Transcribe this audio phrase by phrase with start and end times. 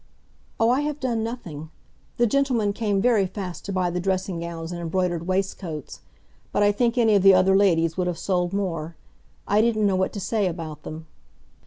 [0.59, 1.69] "Oh, I have done nothing;
[2.17, 5.99] the gentlemen came very fast to buy the dressing gowns and embroidered waistcoats,
[6.51, 8.95] but I think any of the other ladies would have sold more;
[9.47, 11.05] I didn't know what to say about them."